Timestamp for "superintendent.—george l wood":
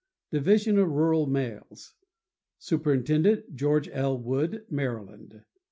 2.57-4.65